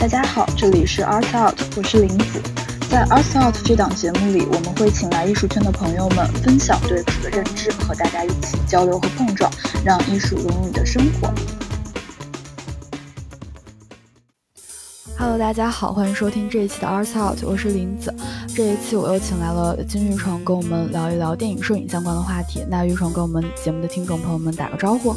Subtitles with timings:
[0.00, 2.40] 大家好，这里是 Art Out，我是林子。
[2.88, 9.52] 在 Art Out 这档节目里，我们会请来艺术圈的朋友们分享对此的认知，和大家一起交流和碰撞，
[9.84, 11.30] 让艺术融入你的生活。
[15.18, 18.10] Hello，大家好，欢迎收听这一期的 Art Out，我是林子。
[18.56, 22.64] 这一期我又请来了金玉成，跟我们聊一聊电影摄影相关的话题。
[22.70, 25.14] 那玉成跟我们节目的听众朋友们打个招呼。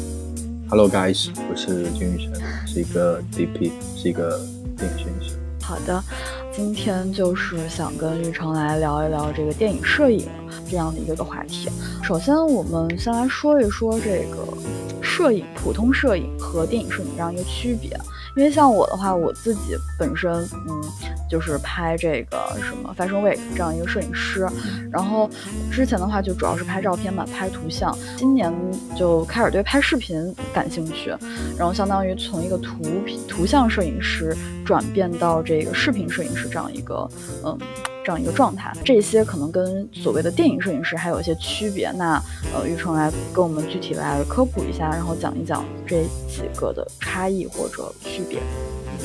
[0.68, 2.34] Hello guys，我是金玉成，
[2.66, 4.38] 是一个 DP，是一个
[4.84, 5.38] 电影摄影师。
[5.62, 6.02] 好的，
[6.52, 10.28] 今天就是想跟玉成来聊一聊这个电影摄影
[10.68, 11.70] 这样的一个个话题。
[12.02, 14.46] 首先，我们先来说一说这个
[15.00, 17.98] 摄影，普通摄影和电影摄影这样一个区别。
[18.36, 20.82] 因为像我的话，我自己本身，嗯，
[21.30, 24.48] 就是拍这个什么 Fashion Week 这样一个摄影师，
[24.90, 25.30] 然后
[25.70, 27.96] 之前的话就主要是拍照片嘛，拍图像。
[28.16, 28.52] 今年
[28.96, 31.14] 就开始对拍视频感兴趣，
[31.56, 32.82] 然后相当于从一个图
[33.28, 37.08] 图像摄影师转变到这个视频摄影师这样一个，
[37.44, 37.58] 嗯。
[38.04, 41.90] 这样一个状态，这些可能跟所谓的电影摄影师还有一些区别。
[41.92, 42.22] 那
[42.54, 48.38] 呃，玉成来跟我们具体来科普一下，然后讲一讲这几个的差异或者区别。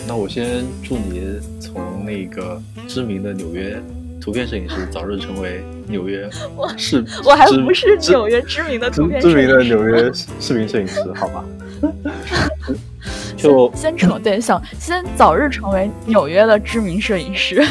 [0.07, 3.81] 那我先祝你从那个知名的纽约
[4.19, 6.29] 图片摄影师早日成为纽约
[6.77, 10.11] 视，我还不是纽约知名的图片知名的纽约
[10.41, 11.45] 视频摄影师，好吧？
[13.37, 17.65] 就先成对，想先早日成为纽约的知名摄影师。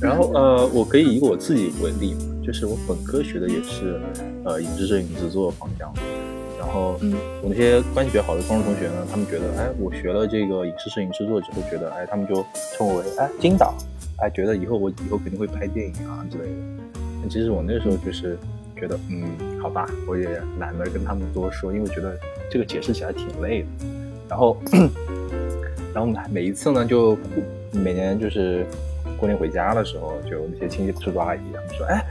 [0.00, 4.00] 然后呃，我可以以我自己为例，就是我本科学的也是
[4.44, 5.92] 呃影视摄影制作方向。
[6.58, 6.98] 然后
[7.42, 12.34] 我那些关系比较好的高中同学呢，他们觉得，哎，我学了这个影视摄影制作之后，觉得，哎，他们就
[12.76, 13.74] 称我为哎金导，
[14.18, 17.00] 哎，觉得以后我以后肯定会拍电影啊之类的。
[17.20, 18.36] 但其实我那时候就是
[18.76, 19.24] 觉得，嗯，
[19.60, 22.16] 好吧，我也懒得跟他们多说，因为觉得
[22.50, 23.66] 这个解释起来挺累的。
[24.28, 24.56] 然后，
[25.94, 27.16] 然后每一次呢，就
[27.72, 28.64] 每年就是。
[29.18, 32.04] 过年回家的时候，就那些亲戚叔叔阿姨他们说：“哎，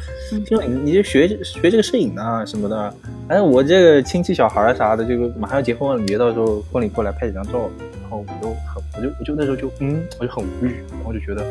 [0.46, 2.94] 听说你你就学学这个摄影啊什么的。
[3.30, 7.70] 哎，我这个亲戚小孩儿啥的，这个马上要结婚了，你到时候婚礼过来拍几张照。”
[8.02, 11.46] 然后我就很，我就我就那时候就嗯，我就很无语，然后就觉得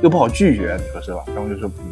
[0.00, 1.24] 又不好拒绝，你说是吧？
[1.34, 1.84] 然后就说嗯，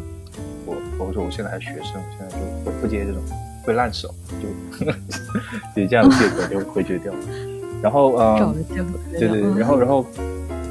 [0.65, 3.21] 我我说我现在还学生，我现在就不不接这种
[3.63, 4.07] 会烂手，
[4.41, 4.85] 就
[5.75, 7.13] 就这样的借口就回绝掉。
[7.81, 8.55] 然后嗯，
[9.11, 10.05] 对对对，然后然后。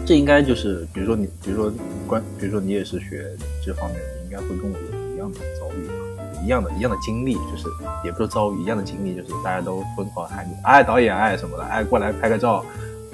[0.07, 1.73] 这应该就是，比如说你，比如说
[2.07, 7.67] 关，比如说你也是学这方面的，应该会跟我有一样的遭遇吧，一样的一样的经历，就是
[8.05, 12.65] 也不是遭遇，一样的经历，就是大家都疯狂喊你，哎，导演，哎，什么的，哎，过来拍个照，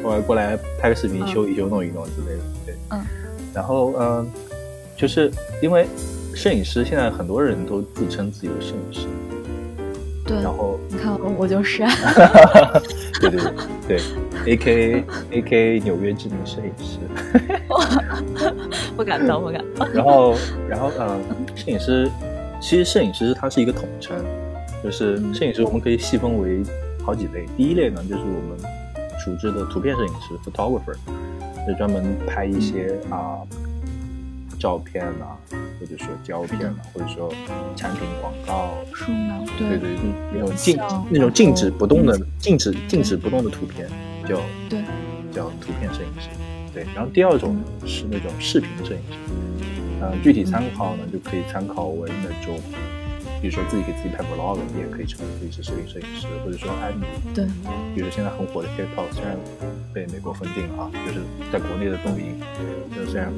[0.02, 3.02] 过来过来拍个视频，修一修，弄一弄之类的，对，嗯，
[3.54, 4.30] 然后嗯，
[4.94, 5.32] 就是
[5.62, 5.86] 因为
[6.34, 9.06] 摄影师现在很多人都自称自己的摄影师。
[10.32, 11.82] 对，然后你看我就是，
[13.20, 13.40] 对对
[13.86, 14.00] 对
[14.46, 16.98] ，A K A K 纽约知名摄影师，
[18.96, 19.86] 不敢当，不敢当。
[19.92, 20.34] 然后，
[20.66, 21.20] 然后，嗯，
[21.54, 22.10] 摄影师，
[22.62, 24.16] 其实摄影师它是一个统称，
[24.82, 26.62] 就是摄影师我们可以细分为
[27.04, 27.44] 好几类。
[27.54, 28.58] 第一类呢，就是我们
[29.22, 30.96] 熟知的图片摄影师 （photographer），
[31.66, 33.36] 就专门拍一些啊。
[34.62, 35.34] 照片啊，
[35.80, 37.34] 或者说胶片啊，或者说
[37.74, 39.44] 产品广告，是吗？
[39.58, 40.78] 对对对，那种静
[41.10, 43.88] 那种静止不动的静止静止不动的图片，
[44.24, 44.38] 叫
[44.70, 44.78] 对
[45.32, 46.28] 叫图片摄影师。
[46.72, 49.18] 对，然后第二种是那种视频摄影师。
[50.00, 52.56] 呃，具体参考呢，就可以参考为那种，
[53.40, 56.92] 比如说自己给自己拍 vlog，你也可以成为自己是视频摄影师，或者说哎，
[57.34, 57.44] 对，
[57.96, 59.36] 比如现在很火的 TikTok，虽然
[59.92, 61.18] 被美国封禁了啊，就是
[61.52, 62.40] 在国内的抖音，
[62.94, 63.32] 就虽然。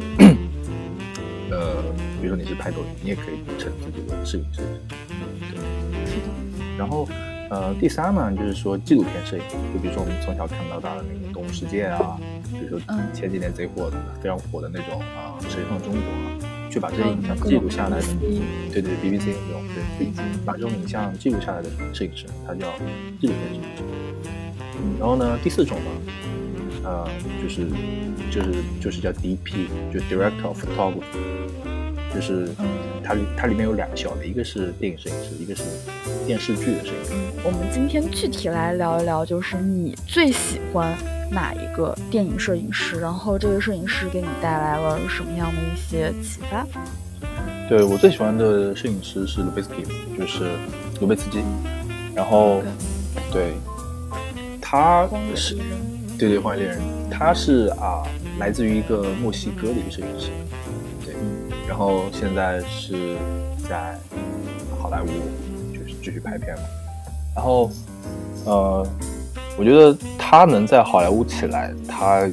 [1.50, 1.82] 呃，
[2.20, 4.60] 比如说你是拍抖音，你也可以称自己的摄影师。
[5.50, 5.58] 对，
[6.06, 6.28] 是的。
[6.78, 7.08] 然后，
[7.50, 12.18] 呃，第三呢，就是说纪录片摄影，就比如说我们从小看到大的那个《动物世界》啊，
[12.50, 12.80] 比如说
[13.12, 16.00] 前几年贼火的、非常火的那种啊，《谁上中国》，
[16.72, 18.06] 去把这些影像记录下来的，
[18.72, 19.62] 对对，BBC 那种，
[19.98, 20.06] 对，
[20.44, 22.72] 把这种影像记录下来的摄影师，他叫
[23.20, 23.82] 纪录片摄影师。
[24.98, 25.90] 然后呢，第四种呢，
[26.84, 27.08] 呃，
[27.42, 27.66] 就是
[28.30, 31.02] 就是就是叫 DP，就 Director of Photography。
[32.14, 32.48] 就是
[33.02, 35.64] 它它里面有两个小的，一个是电影摄影师，一个是
[36.28, 37.12] 电视剧的摄影师。
[37.42, 40.96] 我们今天具体来聊一聊，就是你最喜欢
[41.32, 43.00] 哪一个电影摄影师？
[43.00, 46.64] 然后这个摄影师给你带来了什么样的一些启发？
[47.68, 49.82] 对我最喜欢的摄影师是卢贝斯基，
[50.16, 50.52] 就是
[51.00, 51.42] 卢贝茨基。
[52.14, 52.62] 然后，
[53.32, 53.54] 对，
[54.60, 55.56] 他是
[56.18, 56.80] 对对荒野猎人，
[57.10, 58.02] 他是啊，
[58.38, 60.30] 来自于一个墨西哥的一个摄影师。
[61.04, 61.14] 对
[61.68, 63.16] 然后现在是
[63.68, 63.98] 在
[64.80, 65.06] 好莱坞，
[65.72, 66.62] 就是继续拍片嘛。
[67.34, 67.68] 然后，
[68.44, 68.86] 呃，
[69.58, 72.30] 我觉得他能在好莱坞起来，他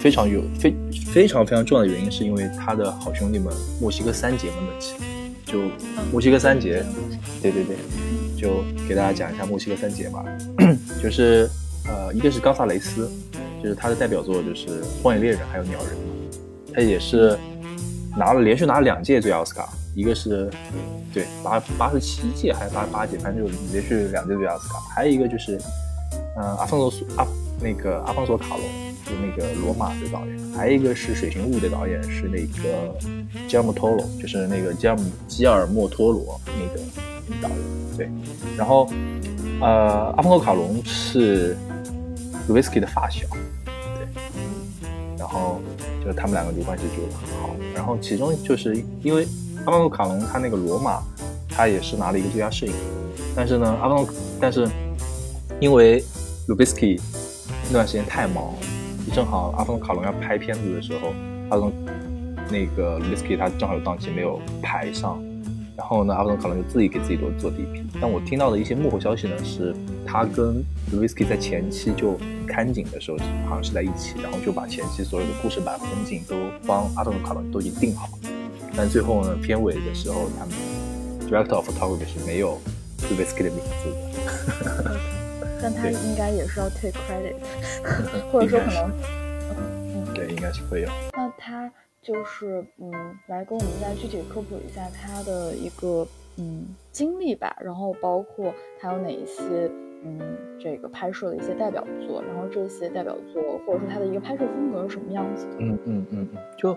[0.00, 0.74] 非常有非
[1.12, 3.50] 非常非常重要的原因，是因为他的好兄弟们
[3.80, 4.94] 墨西哥三杰们的起，
[5.46, 5.60] 就
[6.12, 6.84] 墨西哥三杰，
[7.40, 7.76] 对对对，
[8.36, 10.22] 就给大家讲一下墨西哥三杰吧，
[11.02, 11.48] 就是
[11.86, 13.10] 呃，一个是冈萨雷斯，
[13.62, 15.90] 就是他的代表作就是《荒野猎人》还有《鸟人》，
[16.74, 17.38] 他也是
[18.16, 20.50] 拿了连续拿了两届最佳奥斯卡，一个是
[21.12, 25.58] 对八八十七届还是八十八届，反正就连续两届最佳奥斯卡，还有一个就是
[26.36, 27.26] 嗯阿方索阿
[27.60, 28.64] 那个阿方索卡隆。
[29.04, 32.96] 就那个罗马的导演，还有一个是《水形物》的导演是那个
[33.46, 34.96] 吉尔莫托罗，就是那个吉尔
[35.28, 36.80] 吉尔莫托罗那个
[37.42, 37.58] 导演。
[37.98, 38.08] 对，
[38.56, 38.88] 然后
[39.60, 41.54] 呃，阿方索卡隆是
[42.48, 43.26] 卢维斯基的发小，
[43.66, 44.06] 对，
[45.18, 45.60] 然后
[46.04, 47.50] 就他们两个就关系就很好。
[47.74, 49.26] 然后其中就是因为
[49.64, 51.02] 阿方索卡隆他那个罗马，
[51.48, 52.72] 他也是拿了一个最佳摄影，
[53.34, 54.06] 但是呢，阿方
[54.40, 54.68] 但是
[55.60, 56.02] 因为
[56.48, 57.00] 卢维斯基
[57.68, 58.52] 那段时间太忙。
[59.14, 61.12] 正好阿方卡隆要拍片子的时候，
[61.50, 61.70] 阿方
[62.50, 65.22] 那个 l i s k y 他正好有档期没有排上，
[65.76, 67.84] 然后呢，阿方卡隆就自己给自己做做 DP。
[68.00, 69.72] 但我听到的一些幕后消息呢，是
[70.14, 72.16] 他跟 l i s k y 在前期就
[72.46, 73.18] 看景的时候
[73.48, 78.30] 好像是在一起，然后就把前期所有的故事版风景都帮阿方卡隆都已经定好了。
[78.76, 80.54] 但最后呢，片尾的时候他们
[81.28, 82.60] Director of Photography 是没有
[83.10, 83.90] l i s k y 的名字
[84.64, 85.00] 的。
[85.60, 87.34] 但他应该也是要 take credit，
[88.30, 88.92] 或者说可能，
[89.50, 90.88] 嗯，对，应该是会有。
[91.14, 91.68] 那他
[92.00, 92.92] 就是嗯，
[93.26, 96.06] 来跟我们再具体科普一下他的一个
[96.36, 99.68] 嗯经历吧，然后包括他有哪一些
[100.04, 100.20] 嗯
[100.58, 105.56] 这个拍摄的一些代表作，然后这些代表作或者说他的一个拍摄风格是什么样子的？
[105.58, 106.76] 嗯嗯嗯嗯，就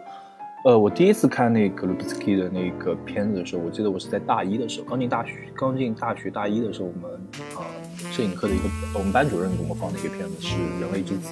[0.66, 7.12] 呃，我第一次看那个卢比斯基的那个片子的时候，我记得我是在大一的时候，刚进大学，刚进大学大一的时候，我们
[7.56, 7.64] 啊。
[8.12, 8.64] 摄影课的一个，
[8.94, 11.30] 我们班主任给我们放的一个片子是《人类之子》，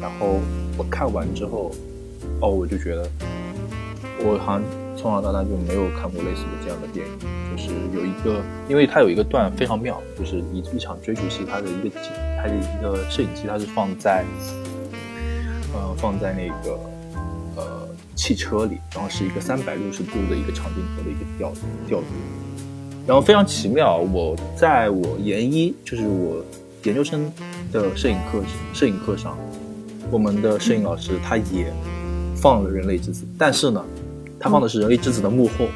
[0.00, 0.40] 然后
[0.78, 1.70] 我看完之后，
[2.40, 3.06] 哦，我就觉得，
[4.24, 4.62] 我好像
[4.96, 7.18] 从小到大就没有看过类似的这样的电影，
[7.54, 14.24] 就是有一个，因为它有一个段非常妙，就是一一场追逐戏，它的一个景，它的一个摄影机，它是放在，
[15.74, 16.78] 呃，放在那个
[17.56, 21.52] 呃汽车里，然后是一个三百六十度的一个长镜头的一个调
[21.86, 22.06] 调度。
[23.06, 26.44] 然后非常奇妙，我在我研一，就是我
[26.82, 27.32] 研究生
[27.70, 28.42] 的摄影课
[28.72, 29.38] 摄影课上，
[30.10, 31.72] 我们的摄影老师他也
[32.34, 33.84] 放了《人类之子》，但是呢，
[34.38, 35.66] 他放的是《人类之子》的幕后。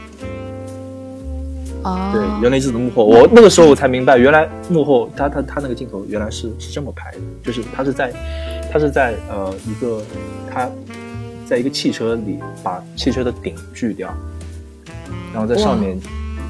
[1.83, 8.13] 啊，对，《人类之子》的幕后，我那个时候我才明白，原来幕后他他他那个镜头原来是是这么拍的，就是他是在
[8.73, 10.03] 他是在呃一个
[10.51, 10.69] 他
[11.47, 14.15] 在一个汽车里把汽车的顶锯掉，
[15.33, 15.99] 然后在上面。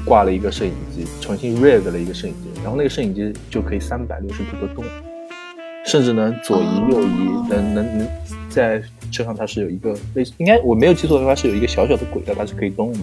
[0.03, 4.83] 挂了一个摄影机，重新 rig 了一个摄影机，然后那个摄影机就可以三百六十度的动，
[5.85, 8.07] 甚至能左移右移，能能能
[8.51, 8.81] 在
[9.11, 12.99] 车上它是有一个类似，应该我没有记错的话是有一个小小的轨道，它是可以动的。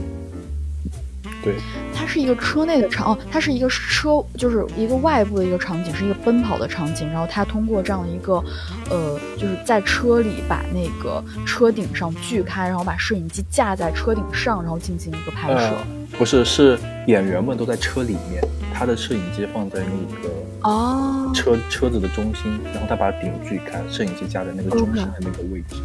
[1.42, 1.54] 对，
[1.94, 8.42] 它是一个车内的场，哦，它是一个车，就是一个外部的一个场景，是一个奔跑的场景，然后它通过这样的一个，
[8.90, 15.74] 呃，就是在车里把那个车顶上锯开，然后把摄影机架在车顶上，然后进行一个拍摄。
[16.18, 18.42] 不是，是演员们都在车里面，
[18.74, 25.76] 他的摄影机放在那个哦车车子的中心，然后他把顶锯开，摄影机架在那个中心的那个位置。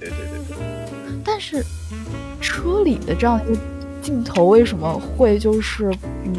[0.00, 0.56] 对对对对。
[1.24, 1.62] 但是
[2.40, 3.60] 车里的这样一个
[4.04, 5.90] 镜头为什么会就是
[6.24, 6.34] 嗯，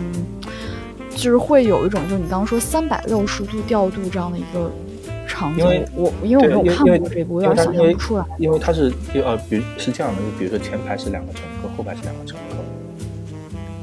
[1.10, 4.72] 就是会有一种就是你刚刚说三百六十度调度这样的一个
[5.28, 5.66] 场景？
[5.96, 8.24] 我因为我没有看过这部，我有点想象不出来。
[8.38, 12.56] 因为它是呃，比如是这样的，就比如说前排是两个乘客，后排是两个乘客。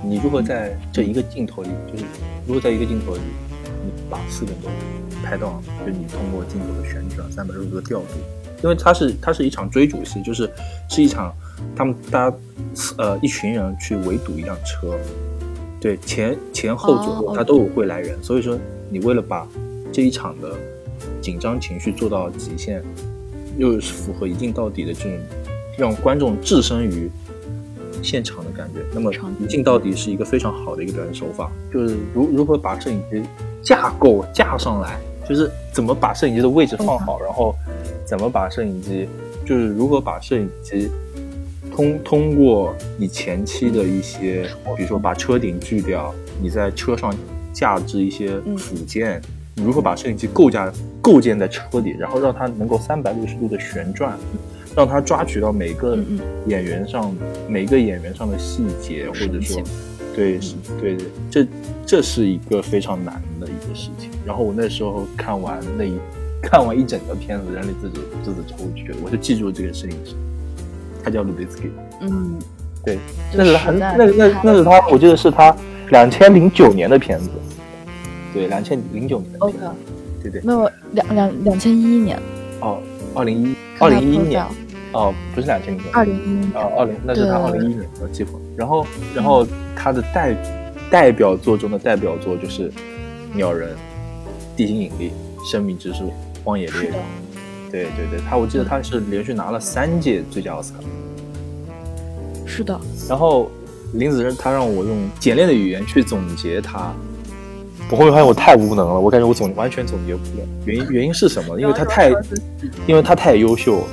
[0.04, 2.04] 你如何在这一个镜头里，就是
[2.46, 3.20] 如果在一个镜头里，
[3.84, 4.68] 你把四个人都
[5.26, 8.06] 拍到，就你通过镜头的旋转三百六十度的调度，
[8.62, 10.50] 因为它是它是一场追逐戏，就是
[10.88, 11.34] 是一场
[11.74, 12.36] 他们大家
[12.98, 14.94] 呃一群人去围堵一辆车，
[15.80, 18.58] 对前前后左右他都有会来人，所以说
[18.90, 19.46] 你为了把
[19.92, 20.54] 这一场的
[21.20, 22.82] 紧张情绪做到极限，
[23.56, 25.12] 又是符合一镜到底的这种
[25.76, 27.10] 让观众置身于。
[28.04, 33.22] 现场的感觉，那么一镜到底是一个非常好的一个表现手法，就是如如何把摄影机
[33.62, 37.54] 架构架上来，就是怎么把摄影机的位置放好，然后
[38.12, 39.08] 怎么把摄影机，
[39.42, 40.90] 就是如何把摄影机
[41.74, 47.10] 通通过你前期的一些，比如说把车顶锯掉，你在车上
[47.54, 49.18] 架置一些辅件，
[49.54, 54.14] 你如何把摄影机构架构建在车里，然后让它能够三百六十度的旋转。
[54.74, 55.98] 让他抓取到每个
[56.46, 57.14] 演员上
[57.46, 59.62] 每个演员上的细节，或者说，
[60.14, 60.38] 对，
[60.80, 61.46] 对对，这
[61.84, 64.10] 这是一个非常难的一个事情。
[64.24, 65.94] 然后我那时候看完那一
[66.42, 70.14] 看完一整个片子，人类自己自己就会觉得，我就记住这个摄影师，
[71.02, 71.70] 他叫卢比斯基。
[72.00, 72.36] 嗯，
[72.84, 72.98] 对，
[73.32, 75.56] 那是他，那那那是他，我记得是他
[75.90, 77.30] 两千零九年的片子。
[78.34, 79.70] 对，两千零九年的片子。
[80.22, 80.40] 对对。
[80.42, 82.18] 没有两两两千一一年。
[82.60, 82.78] 哦，
[83.14, 84.44] 二零一二零一一年。
[84.92, 85.90] 哦，不是两千零九。
[85.92, 86.52] 二零一一。
[86.54, 88.40] 哦，二零那是他二零一一年的记错。
[88.56, 89.46] 然后然后
[89.76, 90.36] 他的代
[90.90, 92.68] 代表作中的代表作就是
[93.34, 93.70] 《鸟人》
[94.56, 95.10] 《地心引力》
[95.50, 96.04] 《生命之树》
[96.44, 96.92] 《荒野猎人》。
[97.70, 100.80] 对对对，他我记得他是连续拿了三届最佳奥斯卡。
[102.46, 102.78] 是的。
[103.08, 103.50] 然后
[103.94, 106.94] 林子仁他让我用简练的语言去总结他，
[107.90, 110.46] 我后面发现我太无能了，我感觉我总完全总结不了。
[110.66, 111.58] 原因原因是什么？
[111.60, 112.10] 因为他太，
[112.86, 113.84] 因为他太优秀，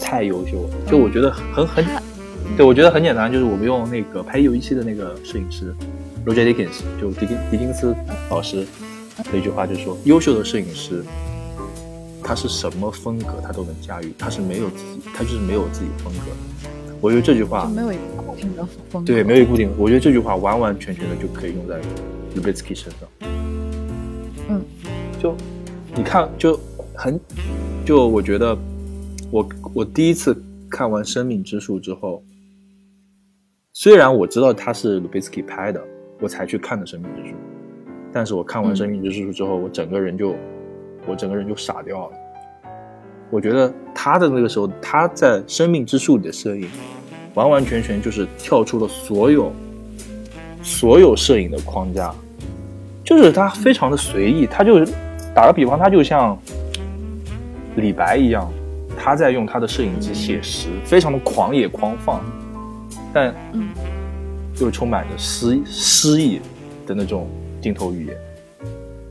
[0.00, 0.70] 太优秀了。
[0.90, 1.84] 就我觉得很很，
[2.56, 5.74] 对我觉得很简单，就是我们用那个拍《一九一七》的那个摄影师。
[6.24, 7.94] Roger Deakins 就狄金狄金斯
[8.28, 8.66] 老师
[9.30, 11.04] 的一句话就是说，优秀的摄影师，
[12.26, 16.32] 他是什么风格他都能驾驭，他是没有自己，他就是没有自己风格。
[17.00, 19.70] 我觉得这句话没有一个固定的风格，对，没有一个固定。
[19.78, 21.80] 我觉得这句话完完全全的就可以用在
[22.34, 23.08] Lubitsky 身上。
[24.48, 24.60] 嗯，
[25.22, 25.36] 就
[25.94, 26.58] 你看，就
[26.94, 27.18] 很
[27.84, 28.58] 就我觉得，
[29.30, 30.36] 我我第一次
[30.68, 32.22] 看完《生命之树》之后，
[33.72, 35.80] 虽然我知道他是 Lubitsky 拍的。
[36.18, 37.34] 我才去看的《生命之树》，
[38.10, 40.34] 但是我看完《生命之树》之后，我整个人就，
[41.06, 42.16] 我整个人就傻掉了。
[43.30, 46.68] 我觉得他的那个时候，他在《生命之树》里的摄影，
[47.34, 49.52] 完完全全就是跳出了所有，
[50.62, 52.14] 所有摄影的框架，
[53.04, 54.46] 就是他非常的随意。
[54.46, 54.84] 他就
[55.34, 56.38] 打个比方，他就像
[57.76, 58.50] 李白一样，
[58.98, 62.20] 他在用他的摄影机写实，非常的狂野狂放，
[63.12, 63.68] 但嗯。
[64.58, 66.40] 又充满着诗诗意
[66.86, 67.28] 的那种
[67.60, 68.16] 镜头语言，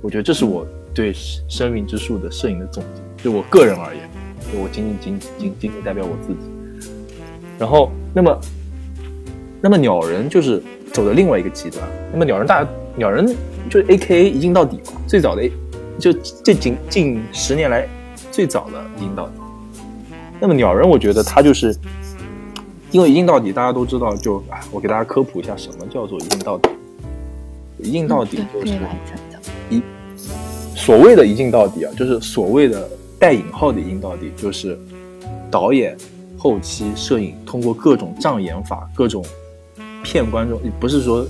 [0.01, 1.13] 我觉得这是我对
[1.47, 3.23] 《生命之树》的摄影的总结。
[3.23, 4.09] 就我个人而言，
[4.51, 6.89] 就我仅仅仅仅仅仅代表我自己。
[7.59, 8.39] 然后，那么，
[9.61, 11.83] 那么鸟人就是走的另外一个极端。
[12.11, 13.27] 那么鸟人大鸟人
[13.69, 15.47] 就是 A K A 一镜到底嘛，最早的
[15.99, 17.87] 就这近近十年来
[18.31, 19.33] 最早的一镜到底。
[20.39, 21.75] 那么鸟人，我觉得他就是。
[22.91, 26.69] 因为一镜到底，大家都知道，就我给大家科普一下，什么叫做一镜到底。
[27.77, 28.77] 一镜到底就是一
[30.85, 32.87] 所谓的一镜到底啊，就是所谓的
[33.17, 34.77] 带引号的一镜到底，就是
[35.49, 35.97] 导演、
[36.37, 39.25] 后期、摄影通过各种障眼法、各种
[40.03, 41.25] 骗观众，不是说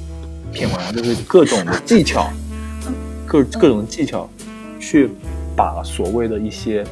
[0.52, 2.30] 骗观众，就是各种的技巧，
[3.26, 4.30] 各各种技巧，
[4.78, 5.10] 去
[5.56, 6.84] 把所谓的一些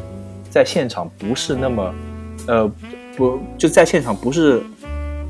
[0.49, 1.93] 在现场不是那么
[2.47, 2.71] 呃。
[3.15, 4.63] 不就在现场，不是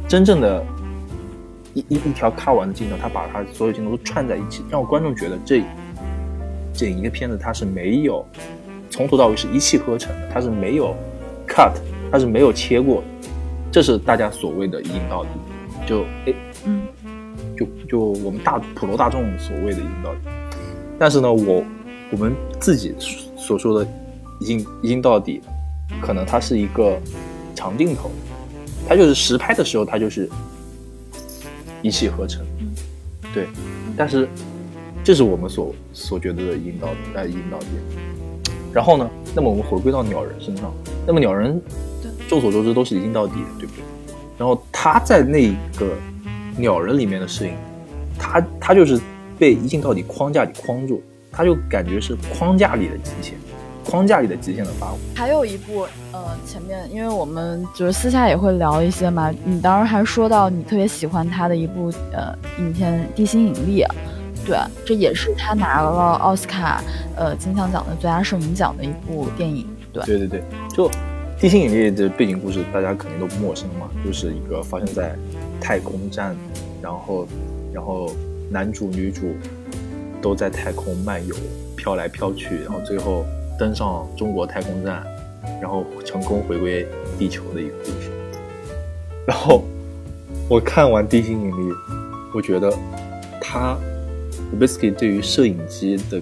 [0.08, 0.64] 真正的
[1.74, 5.62] 一一一条看完的镜头，他把他所有镜头都串在一起，让观众觉得这
[6.74, 8.26] 这一个片子它是没有
[8.90, 10.96] 从头到尾是一气呵成的，它是没有
[11.48, 11.74] cut，
[12.12, 13.30] 它是没有切过的，
[13.72, 15.30] 这是大家所谓的一镜到底，
[15.86, 16.34] 就哎
[16.66, 16.82] 嗯，
[17.58, 20.20] 就就我们大普罗大众所谓的一镜到底，
[20.98, 21.64] 但是呢，我
[22.12, 22.96] 我们自己
[23.38, 23.88] 所说的
[24.40, 25.42] 一镜一镜到底，
[26.02, 27.00] 可能它是一个。
[27.56, 28.12] 长镜头，
[28.90, 30.28] 它就是实拍的时候，它就是
[31.84, 32.44] 一气呵成，
[33.32, 33.48] 对。
[33.96, 34.28] 但是，
[35.04, 37.72] 这是我们所所觉得的引导呃引导点。
[38.72, 40.74] 然后呢，那么我们回归到鸟人身上，
[41.06, 41.62] 那么鸟人
[42.28, 43.84] 众所周知都是一镜到底的，对不对？
[44.38, 45.94] 然后他在那个
[46.58, 47.54] 鸟人里面的适应，
[48.18, 49.00] 他他就是
[49.38, 53.36] 被一镜到底框架里框住，他就感觉是框架里的极限。
[53.86, 54.98] 框架里的极限的发挥。
[55.14, 63.84] 还有一部，呃，前面因为我们就是私下也会聊一些嘛，你当时还说到你特别喜欢他的一部呃影片《地心引力》，
[64.46, 66.84] 对，这也是他拿了奥斯卡
[67.16, 70.04] 呃金像奖的最佳摄影奖的一部电影，对。
[70.06, 70.44] 对对对，
[70.76, 70.88] 就
[71.40, 75.16] 《地心引力》的背景故事大家肯定都不陌生嘛，就是一个发生在
[75.60, 76.36] 太空站，
[76.82, 77.28] 然后
[77.74, 78.12] 然后
[78.50, 79.36] 男主女主
[80.22, 81.36] 都在太空漫游，
[81.76, 83.26] 飘来飘去，然后最后。
[83.56, 85.04] 登上中国太空站，
[85.62, 86.88] 然后成功回归
[87.20, 88.10] 地球的一个故事。
[89.28, 89.64] 然后
[90.50, 91.72] 我看完《地心引力》，
[92.34, 92.74] 我觉得
[93.40, 93.78] 他
[94.56, 96.22] b i s k y 对于摄影机的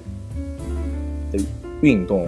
[1.32, 1.44] 的
[1.82, 2.28] 运动，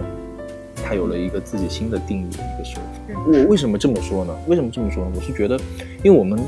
[0.76, 3.20] 他有了一个自己新的定义的一个说法。
[3.26, 4.36] 我为什么这么说呢？
[4.46, 5.12] 为什么这么说呢？
[5.14, 5.58] 我是觉得，
[6.02, 6.38] 因为我们，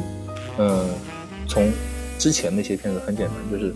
[0.59, 0.87] 嗯，
[1.47, 1.71] 从
[2.19, 3.75] 之前那些片子很简单，就是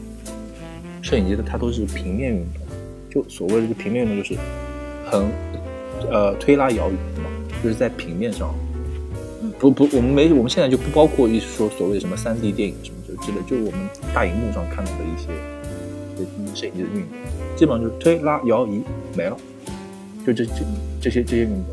[1.02, 2.62] 摄影机的它都是平面运动，
[3.10, 4.38] 就所谓的这个平面运动就是。
[5.10, 5.28] 横，
[6.08, 7.28] 呃，推拉摇移嘛，
[7.64, 8.54] 就是在平面上，
[9.58, 13.80] 不不，我们没，我们现在就不包括一说所谓什么三 D 电影什么就之类，就是我们
[14.14, 15.26] 大荧幕上看到的一些，
[16.54, 17.08] 摄影机的运动，
[17.56, 18.82] 基本上就是推拉摇移
[19.16, 19.36] 没了，
[20.26, 20.52] 就这这
[21.00, 21.64] 这些这些运动。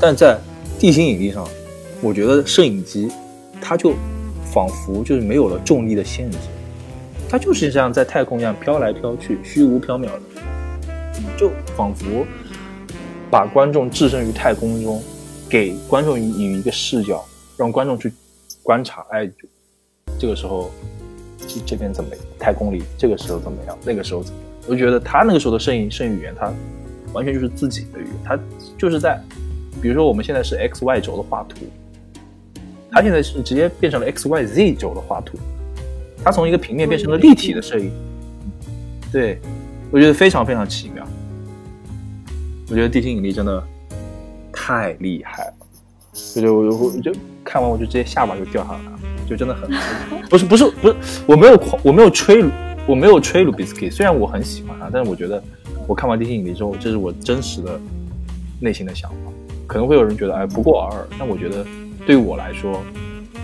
[0.00, 0.38] 但在
[0.78, 1.46] 地心引力上，
[2.00, 3.10] 我觉得摄影机
[3.60, 3.94] 它就
[4.52, 6.38] 仿佛就是没有了重力的限制，
[7.28, 10.20] 它就是像在太空一样飘来飘去，虚无缥缈的，
[11.36, 12.26] 就仿佛
[13.30, 15.02] 把观众置身于太空中，
[15.48, 17.24] 给观众以一个视角，
[17.56, 18.12] 让观众去
[18.62, 19.30] 观察，哎，
[20.18, 20.70] 这个时候
[21.46, 24.48] 这这边怎么太空里这个时候怎么样，那个时候怎么样？
[24.68, 26.52] 我就觉得他那个时候的摄影摄影语言，他
[27.12, 28.38] 完全就是自己的语言，他
[28.78, 29.20] 就是在。
[29.80, 31.64] 比如说，我们现在是 x y 轴的画图，
[32.90, 35.38] 他现在是直接变成了 x y z 轴的画图，
[36.22, 37.90] 他从一个平面变成了立体的摄影。
[39.10, 39.40] 对，
[39.90, 41.02] 我觉得非常非常奇妙。
[42.68, 43.62] 我觉得地心引力真的
[44.52, 45.54] 太厉害了，
[46.36, 47.10] 我就我我就
[47.42, 48.98] 看完我就直接下巴就掉下来了，
[49.30, 49.70] 就真的很
[50.28, 52.44] 不是不是不是，我没有我没有吹
[52.84, 55.40] 我没有吹鲁比斯基，虽然我很喜欢他，但是我觉得
[55.86, 57.80] 我看完地心引力之后，这是我真实的
[58.58, 59.16] 内心的想法。
[59.68, 61.64] 可能会有人觉得哎不过尔尔，但我觉得
[62.04, 62.82] 对于我来说，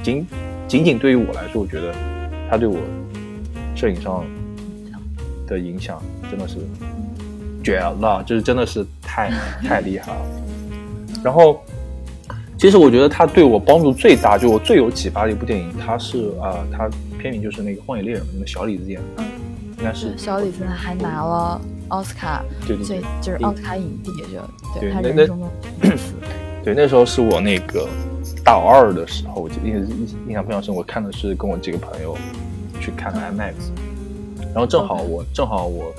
[0.02, 0.26] 仅
[0.66, 1.95] 仅仅对于我来说，我觉得
[2.50, 2.76] 他对我
[3.76, 4.25] 摄影上
[5.47, 6.57] 的影响真的是
[7.62, 9.31] 绝了，就是真的是太
[9.62, 10.19] 太厉害了。
[11.23, 11.62] 然后，
[12.59, 19.23] 其实我觉得他对我帮助最大，就我最有启发的一部电影，它是啊，它片名就是那个《荒野猎人》那个小李子演的，
[19.79, 21.61] 应该是小李子还拿了。
[21.89, 25.49] 奥斯卡，对对，就是奥斯卡影帝，就对他人生中的
[26.65, 27.89] 对，那时候是我那个
[28.45, 30.75] 大二的时候，我记得印印象非常深。
[30.75, 32.19] 我看的是跟我几个朋友
[32.81, 33.55] 去看的 IMAX，
[34.47, 35.95] 然后正好我正好我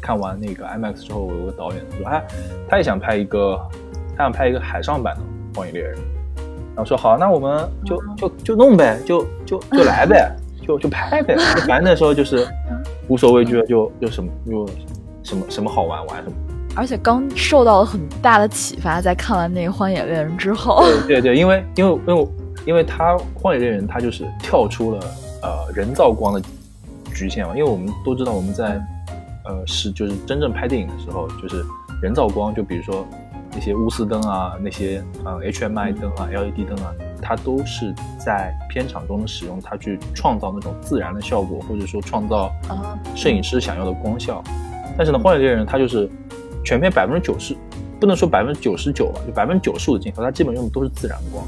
[0.00, 2.24] 看完那个 IMAX 之后，我有个导演说，哎，
[2.68, 3.60] 他也想拍一个，
[4.16, 5.20] 他想拍一个海上版的
[5.54, 5.94] 《荒野猎人》，
[6.74, 10.30] 然后说好，那我们就就就弄呗，就就就来呗，
[10.66, 12.46] 就就拍呗，反正那时候就是
[13.08, 14.68] 无所畏惧了，就就什么就。
[15.26, 16.36] 什么什么好玩玩什么，
[16.76, 22.28] 而且刚受到了很大的启发，在看完那个《荒野猎人》之后，对对，因为因为因为
[22.66, 25.00] 因为他《荒野猎人》他就是跳出了
[25.40, 26.42] 呃人造光的
[27.14, 28.78] 局限嘛，因为我们都知道我们在
[29.46, 31.64] 呃是就是真正拍电影的时候，就是
[32.02, 33.06] 人造光，就比如说
[33.54, 42.52] 那些钨丝灯啊，那些呃 HMI 灯啊、LED 灯啊，它都是在片场中的使用，它去创造那种自然的效果，或者说创造
[43.14, 44.42] 摄影师想要的光效。
[44.96, 46.10] 但是呢，荒野猎人它就是
[46.64, 47.56] 全片百分之九十，
[48.00, 51.44] 不能说百分之九十九吧，就百分之九十五的镜头，它基本用的都是自然光。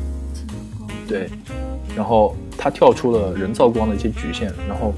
[1.08, 1.28] 对，
[1.96, 4.52] 然后它跳出了人造光的一些局限。
[4.68, 4.92] 然后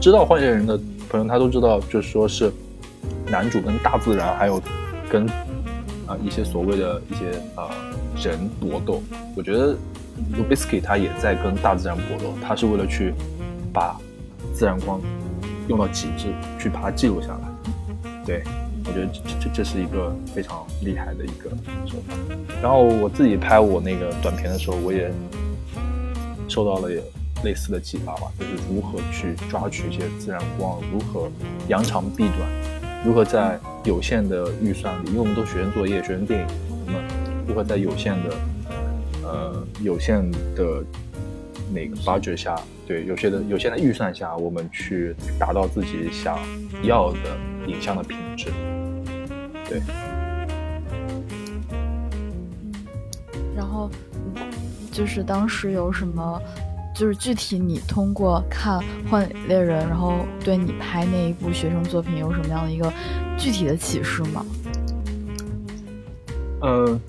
[0.00, 2.50] 知道荒野猎人的朋友，他都知道，就是说是
[3.30, 4.60] 男主跟大自然，还有
[5.10, 5.26] 跟
[6.06, 7.70] 啊一些所谓的一些啊
[8.16, 9.02] 人搏斗。
[9.36, 9.76] 我觉得
[10.34, 13.14] Lubisky 他也在跟大自然搏斗，他是为了去
[13.72, 13.98] 把
[14.54, 15.00] 自然光。
[15.68, 18.42] 用到极致去把它记录下来，对
[18.86, 21.50] 我觉得这这这是一个非常厉害的一个
[21.84, 22.14] 手法。
[22.62, 25.12] 然后我自己拍我那个短片的时候，我也
[26.48, 26.88] 受到了
[27.44, 31.28] 类似的启发吧，就是如何去抓取一些自然光，如何
[31.68, 36.46] 扬长避短，如何在有限的预算里，因为我们都学生作业、学生电影，
[36.84, 36.98] 那么
[37.46, 38.36] 如何在有限的
[39.22, 40.84] 呃有限的
[41.72, 42.54] 那个 budget 下。
[42.86, 46.38] 对，有些的有限的预算下，我们去达到自己想
[46.82, 47.18] 要的
[47.66, 48.48] 影像的品质。
[49.66, 49.80] 对。
[53.56, 53.90] 然后，
[54.92, 56.42] 就是当时有什么，
[56.98, 62.92] 就是具体你通过看《幻影猎人》，然后对你拍那一部学生作品有什么样的一个
[63.38, 64.44] 具体的启示吗？
[66.62, 67.00] 嗯，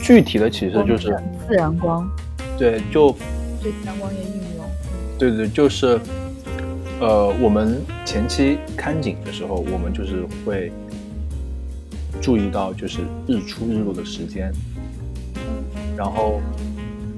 [0.00, 1.14] 具体的启示就是
[1.46, 2.10] 自然光。
[2.56, 3.14] 对，就
[3.62, 4.44] 对自然光也运。
[5.18, 6.00] 对对，就是，
[6.98, 10.72] 呃，我们前期看景的时候，我们就是会
[12.22, 14.50] 注意到就是日出日落的时间，
[15.94, 16.40] 然后，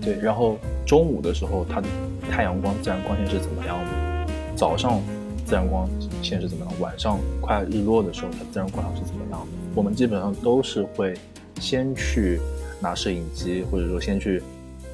[0.03, 1.89] 对，然后中午的时候它的
[2.31, 5.01] 太阳光自然光线是怎么样的，早上
[5.45, 5.89] 自然光
[6.23, 11.15] 线是怎么样，晚上快日落的时候它自然光是怎么样的，我们基本上都是会
[11.61, 12.41] 先去
[12.81, 14.41] 拿摄影机，或者说先去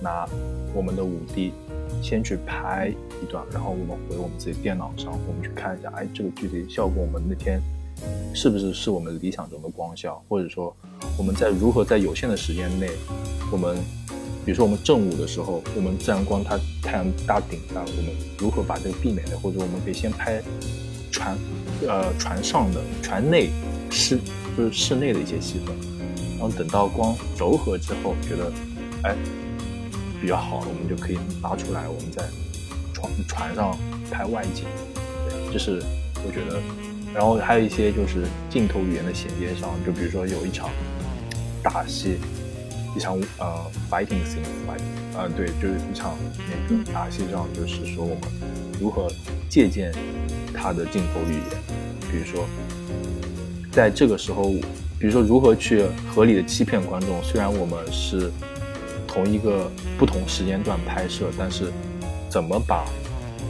[0.00, 0.26] 拿
[0.74, 1.52] 我们的五 D。
[2.00, 2.88] 先去拍
[3.22, 7.60] 一段，然后我们回我们自己电脑上，我们去看一下，哎，这个具体效果，我们那天
[8.34, 10.74] 是不是是我们理想中的光效，或者说
[11.16, 12.88] 我们在如何在有限的时间内，
[13.52, 13.76] 我们
[14.44, 20.42] 比如说我们正午的时候，我们自然光它太阳大顶上，我们如何把这个避免的，或者我们可以先拍
[21.10, 21.36] 船，
[21.86, 23.50] 呃，船上的船内
[23.90, 24.18] 室
[24.56, 25.74] 就是室内的一些戏份，
[26.38, 28.52] 然后等到光柔和之后，觉得，
[29.04, 29.16] 哎。
[30.20, 32.22] 比较好，我们就可以拿出来，我们在
[32.94, 33.76] 船船上
[34.08, 34.62] 拍外景，
[35.28, 35.82] 对，这是
[36.24, 36.62] 我觉得
[37.12, 40.70] 然后还有一些就是镜头语言的衔接上，就比如说有一场
[41.60, 42.18] 打戏，
[42.96, 48.22] 一场呃 fighting scene fight 啊对，就是一场那个打戏上，就是说我们
[48.80, 49.10] 如何
[49.48, 49.92] 借鉴
[50.52, 51.62] 他的镜头语言，
[52.10, 52.46] 比如说
[53.70, 54.50] 在这个时候，
[54.98, 58.30] 比如说如何去合理的欺骗观众，虽然我们是
[59.06, 61.72] 同一个不同时间段拍摄，但是
[62.28, 62.84] 怎么把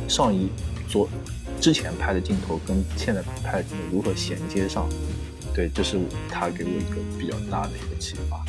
[0.09, 0.48] 上一
[0.88, 1.09] 昨。
[1.61, 4.88] 之前拍的镜头跟现在拍的镜头如何衔接上？
[5.55, 5.96] 对，这是
[6.28, 8.44] 他给我一个比较大的一个启发。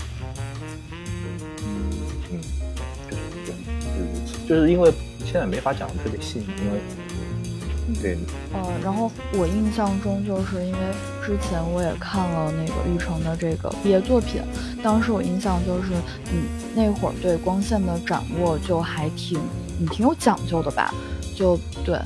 [4.47, 4.91] 就是因为
[5.23, 8.17] 现在没法讲的特别细，因为对。
[8.53, 10.79] 呃，然后我印象中就是因为
[11.25, 14.41] 之前我也看了那个玉成的这个毕业作品，
[14.83, 15.89] 当时我印象就是
[16.31, 16.43] 你
[16.75, 19.39] 那会儿对光线的掌握就还挺
[19.79, 20.93] 你挺有讲究的吧？
[21.35, 21.97] 就对。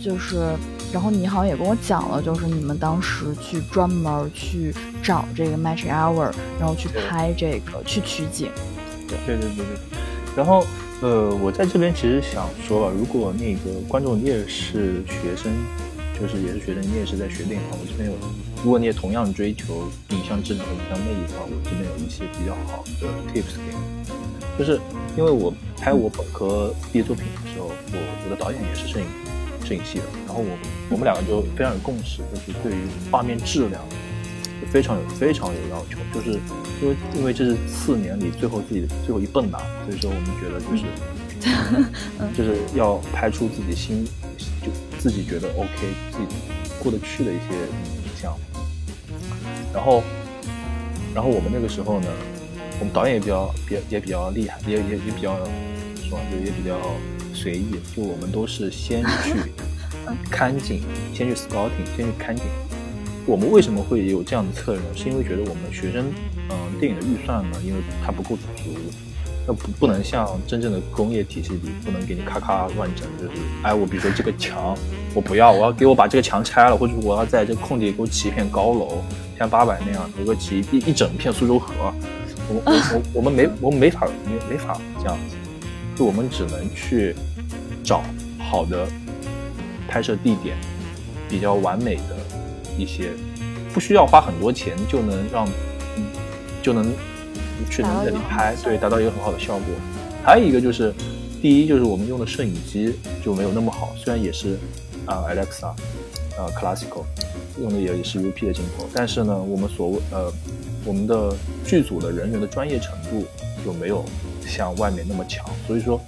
[0.00, 0.54] 就是，
[0.92, 8.48] 然后你好像也跟我讲了，就是你们当时去专门去找这个 match hour，然后去拍这个去取景。
[9.08, 9.98] 对对对对对。
[10.36, 10.64] 然后，
[11.00, 15.52] 呃，我在这边其实想说，如果那个观众你也是学生，
[16.18, 18.16] 就是也是学生，你也是在学电影的话，我这边有，
[18.64, 24.58] 如果你也同样追求影像质量和影像魅力的话，我这边有一些比较好的 tips 给你。
[24.58, 24.80] 就是
[25.16, 29.06] 因为我拍我本科毕业作品的时候，我我的导演也是摄影。
[29.64, 30.58] 摄影系的，然后我
[30.88, 33.82] 我们两个就非常有共识，就是对于画面质量
[34.70, 36.38] 非常有非常有要求，就是
[36.82, 40.84] 因为因为这是四年里最后自己的最后一蹦跶，所以说我们觉得就是
[42.36, 44.04] 就是要拍出自己心
[44.62, 45.68] 就自己觉得 OK
[46.10, 46.26] 自己
[46.82, 48.36] 过得去的一些影像，
[49.72, 50.02] 然后
[51.14, 52.08] 然后我们那个时候呢，
[52.80, 55.36] 我们导演也比较比也比较厉害，也也也比较
[55.96, 56.78] 说就也比较。
[57.34, 59.32] 随意，就我们都是先去
[60.28, 60.80] 看景，
[61.14, 62.42] 先去 scouting，先去看景。
[63.28, 64.86] 我们为什么会有这样的策略呢？
[64.96, 66.10] 是因为觉得我们学生，
[66.48, 68.70] 嗯，电影的预算呢，因为它不够足，
[69.46, 73.06] 那不不能像真正的工业体系里，不能给你咔咔乱整。
[73.18, 74.74] 就是，哎，我比如说这个墙，
[75.12, 79.02] 我不要，我要给我把这个墙拆了，或者我要在这个空地给我起一片高楼，
[79.38, 81.74] 像八百那样，给我起一一整片苏州河。
[82.48, 85.36] 我我我 我们没我们没法没没法这样子。
[85.94, 87.14] 就我们只能去
[87.84, 88.02] 找
[88.38, 88.88] 好的
[89.86, 90.56] 拍摄地点，
[91.28, 92.16] 比较完美的
[92.78, 93.10] 一些，
[93.74, 95.48] 不需要花很多钱就能让，
[96.62, 96.92] 就能
[97.68, 99.66] 去那里拍，对，达到一个很好的效果。
[100.24, 100.94] 还有一个就是，
[101.42, 104.56] 第一就是我们用的摄影机就没有那么好，虽然也是
[105.04, 105.74] 啊 Alexa，
[106.36, 107.04] 呃 Classical，
[107.60, 110.32] 用的也是 UP 的镜头，但是呢，我们所谓呃
[110.84, 111.34] 我们的
[111.66, 113.26] 剧组的人员的专业程度
[113.64, 114.04] 就没有。
[114.50, 116.00] 像外面那么强，所以说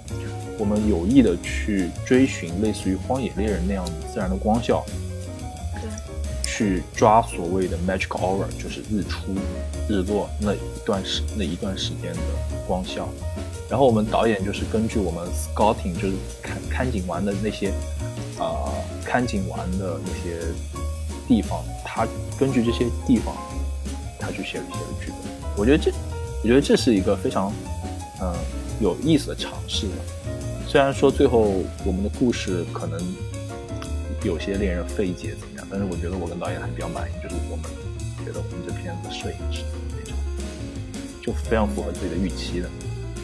[0.57, 5.10] 我们有意的去追寻类似于《荒野猎人》那样自然的光效，对，
[6.51, 9.33] 去抓所谓的 magic hour，就是日出、
[9.87, 12.19] 日落那一段时那一段时间的
[12.67, 13.07] 光效。
[13.69, 17.71] 然后我们导演就是根据我们 scouting，就是看看景完的那些
[18.37, 18.67] 啊
[19.05, 20.41] 看景完的那些
[21.25, 22.05] 地方，他
[22.37, 23.33] 根据这些地方，
[24.19, 25.31] 他去写了一些剧本。
[25.55, 25.91] 我觉得这，
[26.43, 27.53] 我觉得这是一个非常。
[28.23, 28.31] 嗯，
[28.79, 29.87] 有意思的尝试。
[30.67, 32.99] 虽然说最后我们的故事可能
[34.23, 35.35] 有些令人费解，
[35.71, 37.65] 但是我觉得我跟导演还比较满意，就是我们
[38.25, 39.63] 觉得我们这片子摄影是
[39.95, 40.17] 非常，
[41.23, 42.69] 就非常符合自己的预期的。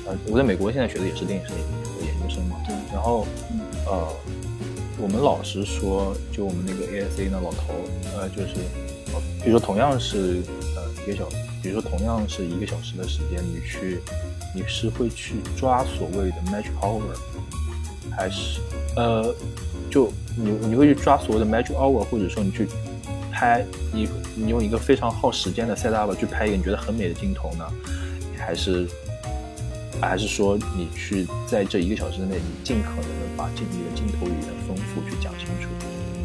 [0.06, 2.74] 呃，我在美国现在学的也是电影摄影研究生嘛，对。
[2.94, 3.28] 然后，
[3.86, 4.08] 呃，
[4.98, 7.74] 我们老师说，就我们那个 ASA 那老头，
[8.16, 8.56] 呃，就是，
[9.44, 10.42] 比如说同样是
[10.76, 14.02] 呃一个小时，比如说同样是一个小时的时间，你去。
[14.56, 17.04] 你是会去抓所谓的 magic hour，
[18.10, 18.60] 还是
[18.96, 19.36] 呃，
[19.90, 22.68] 就你你会去抓所谓的 magic hour，或者说你去
[23.32, 27.66] 拍你你用一个非常耗时间的 set up 去拍一个你觉得很美的镜头呢？
[28.38, 28.88] 还是
[30.00, 35.70] 还是说你去在这一个小时内，你尽可能的把镜你的镜头语言丰富去讲清楚？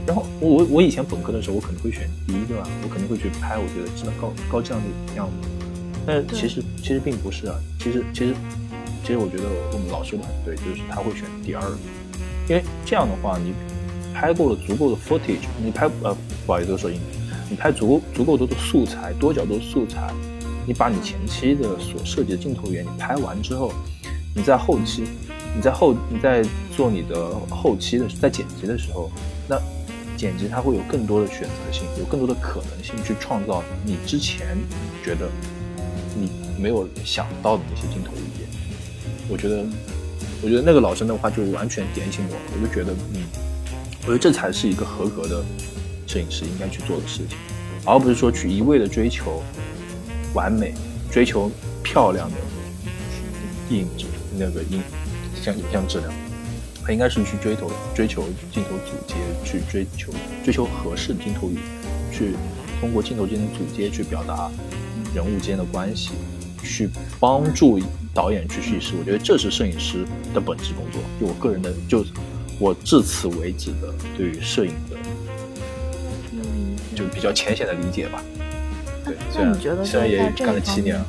[0.06, 5.48] 然后我我以前本科的时候，我可能会选第一个，我可能会去拍我觉得质量高高质量的样子。
[6.04, 8.34] 但是其实其实并不是啊，其实其实
[9.02, 11.78] 其实我觉得我们老师的很对就是他会选第二个，
[12.52, 13.54] 因为这样的话你
[14.12, 17.00] 拍够了足够的 footage，你拍呃不好意思说英，
[17.48, 20.12] 你拍足够足够多的素材，多角度素材，
[20.66, 23.72] 你把你前期的所设计的镜头语言你拍完之后，
[24.36, 25.04] 你在后期
[25.56, 26.44] 你在后你在
[26.76, 29.10] 做你的后期的在剪辑的时候，
[29.48, 29.58] 那
[30.14, 34.58] 剪辑它会有更多的选择性，有更多的可能性去创造你之前
[35.02, 35.26] 觉得。
[36.14, 38.48] 你没有想到的那些镜头语言，
[39.30, 39.64] 我觉得，
[40.42, 43.22] 我觉得那个老师的话就完全点醒我了，我就觉得，嗯，
[44.02, 45.44] 我觉得这才是一个合格的
[46.06, 47.38] 摄影师应该去做的事情，
[47.84, 49.40] 而不是说去一味的追求
[50.34, 50.74] 完美，
[51.12, 51.48] 追求
[51.82, 52.36] 漂亮的
[53.70, 54.82] 影质那个影
[55.40, 56.12] 像影像质量。
[56.84, 60.12] 他应该是去追求追求镜头组接，去追求
[60.44, 61.58] 追求合适的镜头语，
[62.12, 62.34] 去
[62.80, 64.50] 通过镜头间的组接去表达
[65.14, 66.10] 人物间的关系，
[66.62, 66.88] 去
[67.20, 67.78] 帮助
[68.14, 68.94] 导演去叙事。
[68.98, 71.00] 我觉得这是摄影师的本质工作。
[71.20, 72.04] 就我个人的，就
[72.58, 74.96] 我至此为止的对于摄影的，
[76.94, 78.22] 就比较浅显的理解吧。
[79.04, 81.06] 对，那你觉得虽然也干了七年了。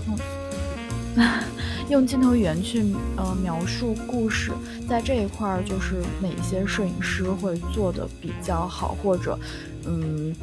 [1.90, 2.82] 用镜头语言去
[3.18, 4.52] 呃描述故事，
[4.90, 9.38] 在这一块儿就是哪些摄影师会做的比较好，或者
[9.86, 10.34] 嗯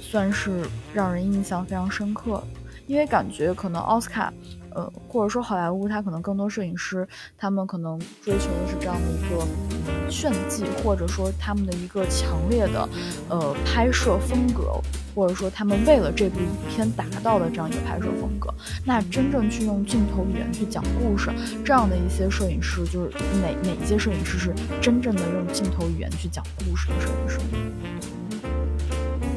[0.00, 0.60] 算是
[0.92, 2.44] 让人印象非常深刻。
[2.86, 4.32] 因为感觉可能奥斯卡，
[4.70, 12.88] 呃或者说好莱坞，它可能更多摄影师，他们可能追求的是这样的一个炫技，或者说他们的一个强烈的
[13.28, 14.80] 呃拍摄风格。
[15.14, 18.48] 或者说，他们为了这部影片达到的这样一个拍摄风格，
[18.82, 21.28] 那真正去用镜头语言去讲故事，
[21.62, 23.10] 这样的一些摄影师，就是
[23.42, 27.38] 哪哪一些摄影师是真正的用镜头语言去讲故事的摄影师？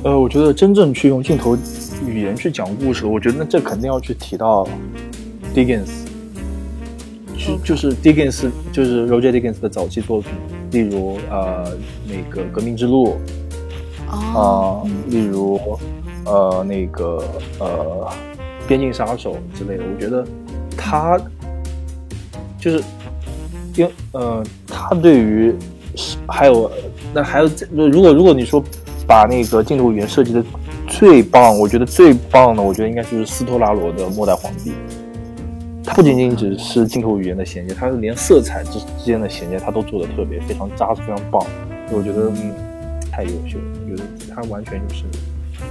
[0.06, 1.58] 呃，我觉得真正去用镜头
[2.04, 4.68] 语言去讲故事，我觉得那这肯定要去提到
[5.54, 6.06] Diggins，
[7.38, 10.32] 去就是 Diggins，就是 Roger Diggins 的早期作品，
[10.72, 11.78] 例如呃
[12.08, 13.10] 那个《革命之路》。
[14.08, 15.60] 啊，例如，
[16.26, 17.22] 呃，那个，
[17.60, 18.08] 呃，
[18.66, 20.26] 边境杀手之类的，我觉得
[20.78, 21.20] 他
[22.58, 22.84] 就是，
[23.76, 25.54] 因呃，他对于
[26.28, 26.72] 还有
[27.14, 28.64] 那还有，如果如果你说
[29.06, 30.42] 把那个镜头语言设计的
[30.98, 34.72] 最棒，我觉得最棒的，我觉得应该就是斯托拉罗的《末代皇帝》，
[35.84, 41.46] 它不仅仅只是镜头语言的衔接，它是连色彩之之间的衔接，它都做的特别非常扎实，非常棒，
[41.92, 42.54] 我觉得嗯。
[43.12, 45.06] 太优秀了，觉得他完全就是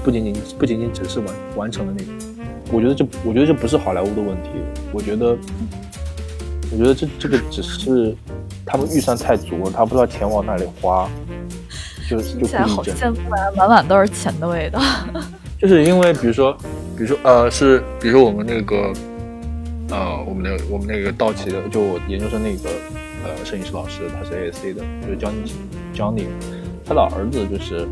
[0.03, 2.11] 不仅仅不仅仅只是完完成了那个，
[2.73, 4.49] 我觉得这我觉得这不是好莱坞的问题，
[4.95, 5.37] 我觉得
[6.73, 8.17] 我觉得这这个只是
[8.65, 11.07] 他们预算太足了，他不知道钱往哪里花，
[12.09, 14.81] 就就听起来好羡慕啊，满满都是钱的味道。
[15.61, 16.53] 就是因为比如说
[16.97, 18.93] 比如说呃是比如说我们那个
[19.91, 22.69] 呃我们的我们那个道奇的就我研究生那个
[23.25, 25.53] 呃摄影师老师他是 A S C 的，就是 Johnny
[25.95, 26.27] Johnny。
[26.87, 27.89] 他的儿子就是，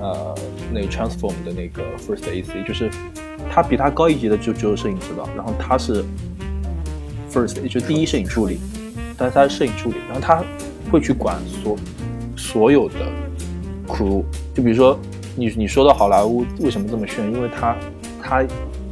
[0.00, 0.34] 呃，
[0.72, 2.90] 那个 Transform 的那个 First AC，就是
[3.48, 6.04] 他比他高一级的就只有摄影指导，然后他是
[7.32, 8.58] First，就第一摄影助理，
[9.16, 10.42] 但是他是摄影助理，然后他
[10.90, 11.78] 会去管所
[12.42, 12.96] 所有的
[13.86, 14.98] crew，就比如说
[15.36, 17.76] 你你说到好莱坞为什么这么炫，因为他
[18.20, 18.44] 他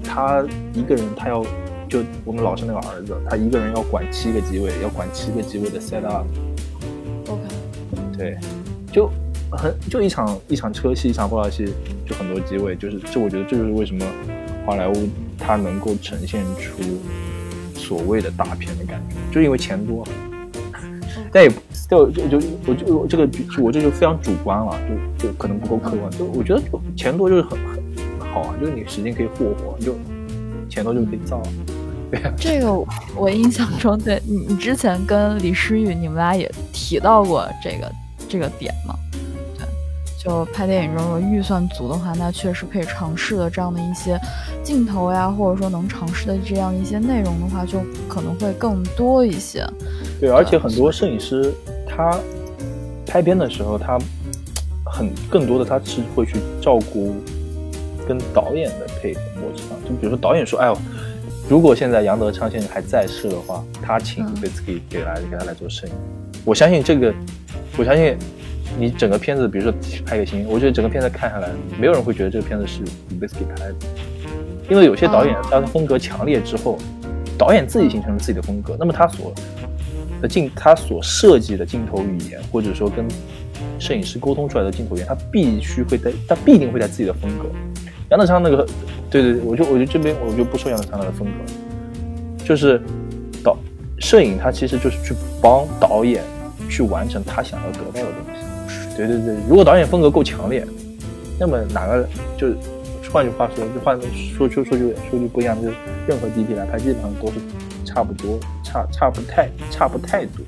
[0.05, 1.45] 他一个人他要
[1.89, 7.43] 就我们老师那个儿子，他一个人要管七个机位，要管七个机位的 set up，OK，
[8.17, 8.39] 对。
[8.93, 9.11] 就
[9.51, 11.65] 很就一场一场车戏，一场爆炸戏，
[12.07, 14.07] 就很多机位，就是这，我觉得这就是为什么
[14.65, 14.95] 好莱坞
[15.39, 16.83] 它能够呈现出
[17.75, 20.07] 所谓的大片的感觉，就因为钱多。
[21.33, 21.53] 但也
[21.91, 24.79] 就就就我就我这个就我这就非常主观了，
[25.19, 26.11] 就就可能不够客观。
[26.13, 29.95] 就我觉得就钱多就是很很好啊，就是你时间可以霍霍，就
[30.69, 31.43] 钱多就可以造。
[32.11, 32.73] 对呀，这个
[33.17, 37.91] 我印象中，对你你之前跟李诗雨你们俩也提到过这个。
[38.29, 38.95] 这个点嘛，
[39.59, 39.67] 对，
[40.23, 44.17] 就拍电影中的预算足的话，那确实可以尝试的这样的一些
[44.63, 49.67] 镜头呀，或者说能尝试的这样一些内容的话，就可能会更多一些。
[50.21, 51.53] 对，而且很多摄影师
[52.01, 52.19] 他
[53.07, 53.99] 拍片的时候，他
[54.85, 57.15] 很更多的他是会去照顾
[58.09, 60.79] 跟导演的配合模式上，就比如说导演说，哎呦，
[61.49, 65.95] 如果现在杨德昌先生还在世的话，他请 b i s k y 给来给他来做声音，
[66.45, 67.13] 我相信这个。
[67.79, 68.17] 我相信，
[68.79, 69.73] 你整个片子，比如说
[70.05, 73.75] 拍个星，我觉得整个片子看下来，没有人会觉得这个片子是 b i s k y 拍的，
[74.69, 76.79] 因为有些导演他的风格强烈之后，
[77.39, 79.33] 导演自己形成了自己的风格，那么他所
[80.21, 83.05] 的镜，他所设计的镜头语言，或者说跟
[83.79, 87.47] 摄影师沟通出来的镜头语言，他必须会在，他必定会在自己的风格。
[88.11, 88.67] 杨德昌那个，
[89.11, 92.81] 对对对，我就我就这边我就不说杨德昌那个风格，就是
[93.43, 93.57] 导
[93.99, 96.23] 摄影，他其实就是去帮导演。
[96.69, 98.97] 去完成他想要得到的东西。
[98.97, 100.65] 对对对，如果导演风格够强烈，
[101.37, 102.47] 那么哪个就
[103.11, 107.41] 换句话说，就换说说说句说句不一样的，就是任何 DP 来拍，基本上都是
[107.93, 110.45] 差不多，差差不太差不太多。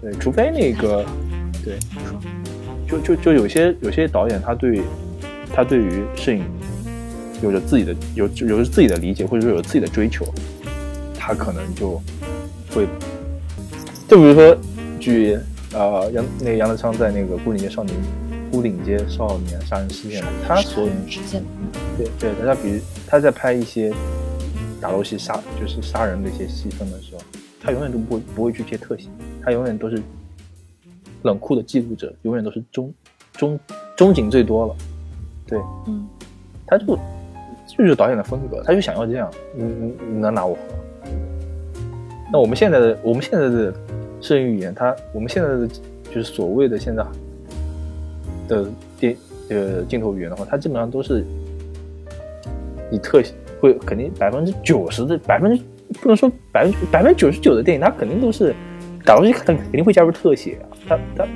[0.00, 1.04] 对，除非那个，
[1.64, 1.78] 对，
[2.88, 4.80] 就就就有些有些导演，他对
[5.54, 6.42] 他对于摄影
[7.42, 10.26] 有着自己的有有着自己的理解，或者说有自己的追求，
[11.18, 12.00] 他可能就。
[12.74, 12.86] 会，
[14.06, 14.54] 就比如说，
[15.00, 15.38] 举
[15.72, 17.96] 呃杨那个杨德昌在那个《孤岭街少年》
[18.56, 21.42] 《孤岭街少年杀人事件》，他所有事件，
[21.98, 23.92] 对对，他比如他在拍一些
[24.80, 27.20] 打斗戏杀就是杀人的一些戏份的时候，
[27.60, 29.10] 他永远都不会不会去接特写，
[29.44, 30.02] 他永远都是
[31.24, 32.90] 冷酷的记录者，永远都是中
[33.34, 33.60] 中
[33.94, 34.76] 中景最多了，
[35.46, 36.08] 对，嗯，
[36.66, 36.98] 他就
[37.66, 41.10] 就是导演的风格，他就想要这样，你你你能拿我何？
[42.32, 43.74] 那我们现在的我们现在的
[44.22, 45.68] 摄影语言，它我们现在的
[46.04, 47.04] 就是所谓的现在
[48.48, 48.66] 的
[48.98, 49.16] 电
[49.50, 51.24] 呃镜头语言的话，它基本上都是
[52.90, 55.62] 以特写会肯定百分之九十的百分之
[56.00, 58.54] 不能说百分之百分之九十九的电影，它肯定都是
[59.04, 61.26] 打游戏肯肯定会加入特写啊，它它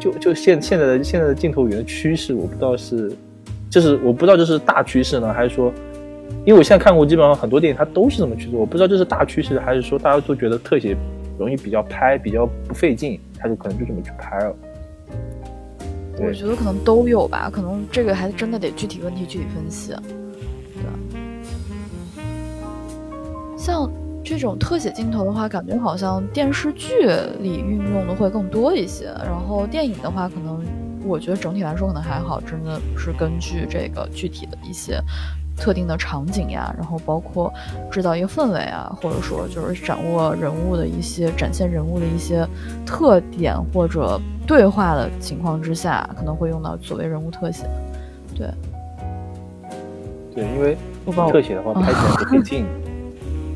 [0.00, 3.12] 就就就现现在的现在的镜头语言的趋势，我不知道是
[3.70, 5.72] 就是我不知道这是大趋势呢，还是说。
[6.44, 8.58] 因为我现在看过基本上很多电影，它都是这么去做。
[8.58, 10.96] 我不知道这是大趋势，还是说大家都觉得特写
[11.38, 14.54] 容易比较拍，比较不费劲，他就可能就这么去拍了。
[16.18, 19.94] 我觉得可能都有吧，可能这个还真的得具体问题具体分析。
[20.74, 20.82] 对，
[23.56, 23.90] 像
[24.24, 27.06] 这种特写镜头的话，感觉好像电视剧
[27.40, 30.64] 里运用的会更多一些，然后电影的话，可能
[31.04, 35.00] 我觉得整体来说可能还好，真的是根据这个具体的一些。
[35.56, 37.52] 特定的场景呀，然后包括
[37.90, 42.46] 制造一个氛围啊，或者说就是掌握人物的一些展现人物的一些
[42.84, 47.64] 特点或者对话的情况之下，可能会用到所谓人物特写。
[48.34, 48.48] 对，
[50.34, 50.76] 对，因为
[51.30, 52.66] 特写的话拍起来不费劲，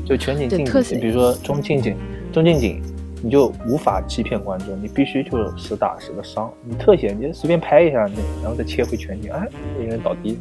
[0.03, 1.95] 就全景近景，比如说中近景、
[2.33, 2.81] 中近景，
[3.21, 6.51] 你就无法欺骗观众，你必须就是实打实的伤。
[6.63, 7.99] 你特写，你就随便拍一下，
[8.41, 9.47] 然后再切回全景，哎，
[9.79, 10.39] 一个人倒地了。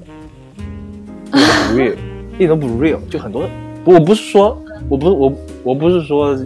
[1.70, 1.94] 不 real，
[2.34, 3.48] 一点都不 real，就很多。
[3.84, 6.36] 我不是说，我不是我，我不是说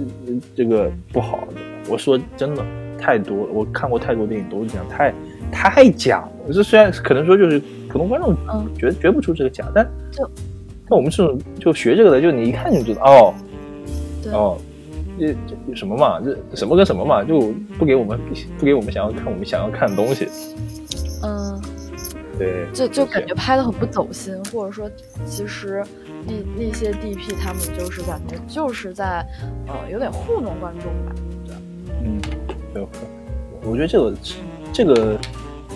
[0.54, 1.46] 这个不好。
[1.88, 2.64] 我说真的，
[2.98, 5.14] 太多，我看过太多电影都是这样，太
[5.50, 6.52] 太假了。
[6.52, 8.34] 这虽然可能说就是普通观众
[8.78, 10.28] 觉觉不出这个假，但就
[10.88, 13.34] 那我们这种就学这个的，就你一看就知道哦，
[14.32, 14.58] 哦，
[15.18, 15.34] 这
[15.68, 18.18] 这什么嘛，这什么跟什么嘛，就不给我们
[18.58, 20.28] 不给我们想要看我们想要看的东西。
[21.22, 21.60] 嗯。
[22.38, 24.90] 对，就就感觉拍的很不走心，或者说，
[25.26, 25.84] 其实
[26.26, 29.24] 那那些 DP 他们就是感觉就是在，
[29.68, 31.12] 呃，有点糊弄观众吧，
[31.46, 31.54] 对。
[32.02, 32.20] 嗯，
[32.72, 32.86] 对，
[33.62, 34.14] 我觉得这个
[34.72, 35.18] 这个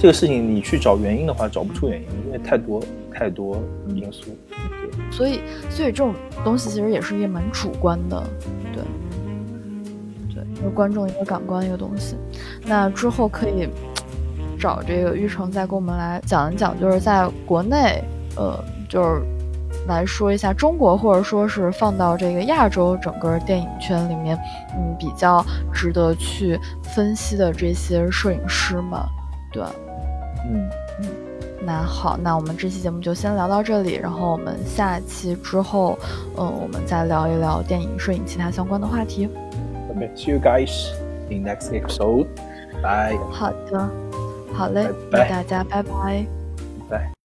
[0.01, 3.63] 这个事情，你去找原因的话，找不出原因，因为太多太多
[3.95, 4.37] 因素。
[4.51, 5.41] 对，所以
[5.71, 8.23] 所以这种东西其实也是一个蛮主观的，
[8.73, 8.83] 对，
[10.35, 12.17] 对，一个观众一个感官一个东西，
[12.67, 13.69] 那之后可以。
[14.59, 18.03] 找这个玉成再给我们来讲一讲，就是在国内，
[18.37, 19.23] 呃，就是
[19.87, 24.39] 来说一下中国，或者说是放到这个亚洲整个电影圈里面，
[24.77, 29.01] 嗯，比较值得去分析的这些摄影师们，
[29.53, 29.63] 对，
[30.45, 30.69] 嗯
[31.01, 31.07] 嗯，
[31.65, 35.99] 那好，那我们这期节目就先聊到这里，然后我们下期之后，
[36.37, 39.29] 嗯，我们再聊一聊电影摄影其他相关的话题。
[39.95, 40.91] Okay，see you guys
[41.31, 42.27] in next episode.
[42.83, 43.19] Bye.
[43.33, 44.18] 好的。
[44.53, 46.27] 好嘞，那大家拜拜。
[46.89, 47.18] 拜。